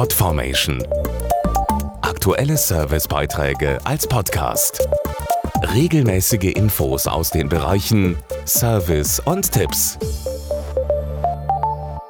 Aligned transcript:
Podformation. 0.00 0.82
Aktuelle 2.00 2.56
Servicebeiträge 2.56 3.78
als 3.84 4.06
Podcast. 4.06 4.88
Regelmäßige 5.74 6.54
Infos 6.54 7.06
aus 7.06 7.28
den 7.28 7.50
Bereichen 7.50 8.16
Service 8.46 9.20
und 9.20 9.52
Tipps. 9.52 9.98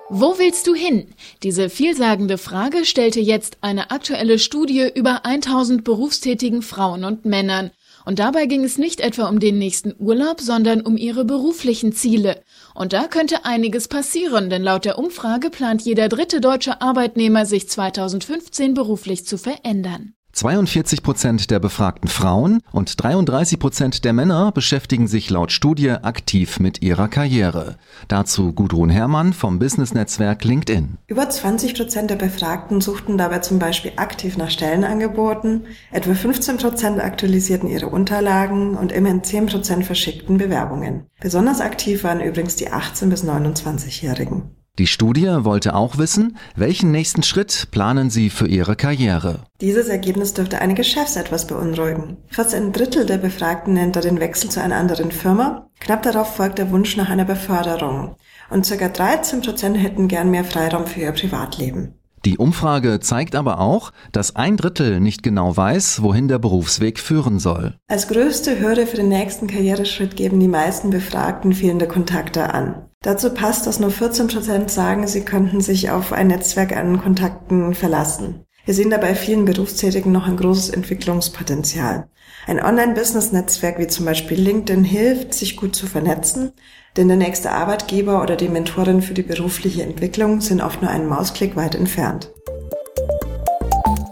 Wo 0.09 0.39
willst 0.39 0.69
du 0.69 0.75
hin? 0.77 1.09
Diese 1.43 1.69
vielsagende 1.69 2.39
Frage 2.39 2.85
stellte 2.85 3.19
jetzt 3.19 3.59
eine 3.61 3.91
aktuelle 3.91 4.39
Studie 4.39 4.89
über 4.95 5.27
1000 5.27 5.83
berufstätigen 5.83 6.63
Frauen 6.63 7.05
und 7.05 7.25
Männern. 7.25 7.73
Und 8.05 8.19
dabei 8.19 8.47
ging 8.47 8.65
es 8.65 8.79
nicht 8.79 9.01
etwa 9.01 9.29
um 9.29 9.41
den 9.41 9.59
nächsten 9.59 9.95
Urlaub, 9.99 10.41
sondern 10.41 10.81
um 10.81 10.97
ihre 10.97 11.25
beruflichen 11.25 11.93
Ziele. 11.93 12.43
Und 12.75 12.93
da 12.93 13.07
könnte 13.07 13.45
einiges 13.45 13.89
passieren, 13.89 14.51
denn 14.51 14.63
laut 14.63 14.85
der 14.85 14.99
Umfrage 14.99 15.51
plant 15.51 15.83
jeder 15.83 16.09
dritte 16.09 16.41
deutsche 16.41 16.81
Arbeitnehmer, 16.81 17.47
sich 17.47 17.69
2015 17.69 18.75
beruflich 18.75 19.27
zu 19.27 19.37
verändern. 19.37 20.15
42 20.33 21.03
Prozent 21.03 21.51
der 21.51 21.59
befragten 21.59 22.09
Frauen 22.09 22.61
und 22.73 23.03
33 23.03 23.59
Prozent 23.59 24.05
der 24.05 24.13
Männer 24.13 24.53
beschäftigen 24.53 25.09
sich 25.09 25.29
laut 25.29 25.51
Studie 25.51 25.91
aktiv 25.91 26.61
mit 26.61 26.83
ihrer 26.83 27.09
Karriere. 27.09 27.77
Dazu 28.09 28.53
Gudrun 28.53 28.91
Herrmann 28.91 29.33
vom 29.33 29.59
Business-Netzwerk 29.59 30.45
LinkedIn. 30.45 30.99
Über 31.09 31.29
20 31.29 31.75
Prozent 31.75 32.11
der 32.11 32.17
Befragten 32.17 32.81
suchten 32.81 33.19
dabei 33.19 33.41
zum 33.41 33.59
Beispiel 33.59 33.93
aktiv 33.97 34.37
nach 34.37 34.51
Stellenangeboten, 34.51 35.67
etwa 35.91 36.15
15 36.15 36.59
Prozent 36.59 37.01
aktualisierten 37.01 37.69
ihre 37.69 37.89
Unterlagen 37.89 38.77
und 38.77 38.93
immerhin 38.93 39.25
10 39.25 39.47
Prozent 39.47 39.85
verschickten 39.85 40.39
Bewerbungen. 40.39 41.07
Besonders 41.21 41.61
aktiv 41.61 42.05
waren 42.05 42.21
übrigens 42.21 42.57
die 42.57 42.71
18- 42.71 43.09
bis 43.09 43.25
29-Jährigen. 43.25 44.60
Die 44.81 44.87
Studie 44.87 45.29
wollte 45.45 45.75
auch 45.75 45.99
wissen, 45.99 46.39
welchen 46.57 46.91
nächsten 46.91 47.23
Schritt 47.23 47.69
planen 47.71 48.09
Sie 48.09 48.31
für 48.31 48.49
Ihre 48.49 48.77
Karriere. 48.77 49.41
Dieses 49.61 49.89
Ergebnis 49.89 50.33
dürfte 50.33 50.59
einige 50.59 50.85
Chefs 50.85 51.17
etwas 51.17 51.47
beunruhigen. 51.47 52.17
Fast 52.31 52.55
ein 52.55 52.73
Drittel 52.73 53.05
der 53.05 53.19
Befragten 53.19 53.75
nennt 53.75 53.95
da 53.95 54.01
den 54.01 54.21
Wechsel 54.21 54.49
zu 54.49 54.63
einer 54.63 54.77
anderen 54.77 55.13
Firma. 55.13 55.69
Knapp 55.81 56.01
darauf 56.01 56.35
folgt 56.35 56.57
der 56.57 56.71
Wunsch 56.71 56.97
nach 56.97 57.11
einer 57.11 57.27
Beförderung. 57.27 58.17
Und 58.49 58.67
ca. 58.67 58.89
13 58.89 59.43
Prozent 59.43 59.77
hätten 59.77 60.09
gern 60.09 60.31
mehr 60.31 60.45
Freiraum 60.45 60.87
für 60.87 61.01
ihr 61.01 61.13
Privatleben. 61.13 61.97
Die 62.25 62.37
Umfrage 62.37 63.01
zeigt 63.01 63.35
aber 63.35 63.61
auch, 63.61 63.93
dass 64.13 64.37
ein 64.37 64.57
Drittel 64.57 65.01
nicht 65.01 65.23
genau 65.23 65.57
weiß, 65.57 66.03
wohin 66.03 66.29
der 66.29 66.39
Berufsweg 66.39 66.99
führen 66.99 67.39
soll. 67.39 67.77
Als 67.89 68.09
größte 68.09 68.61
Hürde 68.61 68.87
für 68.87 68.97
den 68.97 69.09
nächsten 69.09 69.47
Karriereschritt 69.47 70.17
geben 70.17 70.39
die 70.39 70.49
meisten 70.49 70.91
Befragten 70.91 71.55
fehlende 71.55 71.89
Kontakte 71.89 72.53
an. 72.53 72.87
Dazu 73.03 73.33
passt, 73.33 73.67
dass 73.67 73.81
nur 73.81 73.91
14 73.91 74.27
Prozent 74.27 74.71
sagen, 74.71 75.07
sie 75.07 75.23
könnten 75.23 75.63
sich 75.63 75.91
auf 75.91 76.13
ein 76.13 76.27
Netzwerk 76.27 76.77
an 76.77 77.01
Kontakten 77.01 77.75
verlassen. 77.75 78.45
Wir 78.65 78.75
sehen 78.75 78.91
dabei 78.91 79.15
vielen 79.15 79.45
Berufstätigen 79.45 80.13
noch 80.13 80.27
ein 80.27 80.37
großes 80.37 80.71
Entwicklungspotenzial. 80.71 82.09
Ein 82.47 82.63
Online-Business-Netzwerk 82.63 83.79
wie 83.79 83.87
zum 83.87 84.07
Beispiel 84.07 84.41
LinkedIn 84.41 84.85
hilft, 84.85 85.35
sich 85.35 85.57
gut 85.57 85.75
zu 85.75 85.87
vernetzen, 85.87 86.53
denn 86.97 87.09
der 87.09 87.17
nächste 87.17 87.53
Arbeitgeber 87.53 88.23
oder 88.23 88.37
die 88.37 88.49
Mentorin 88.49 89.03
für 89.03 89.15
die 89.15 89.23
berufliche 89.23 89.83
Entwicklung 89.83 90.41
sind 90.41 90.61
oft 90.61 90.83
nur 90.83 90.91
einen 90.91 91.09
Mausklick 91.09 91.57
weit 91.57 91.75
entfernt. 91.75 92.33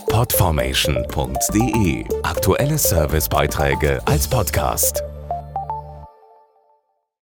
Podformation.de 0.08 2.04
Aktuelle 2.22 2.78
Servicebeiträge 2.78 4.00
als 4.04 4.26
Podcast. 4.28 5.02